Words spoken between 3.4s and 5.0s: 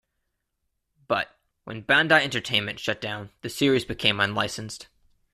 the series became unlicensed.